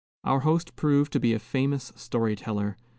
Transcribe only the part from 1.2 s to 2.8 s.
a famous story teller.